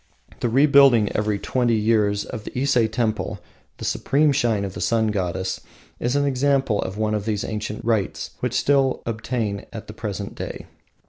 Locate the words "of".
2.25-2.47, 4.65-4.73, 6.81-6.97, 7.13-7.25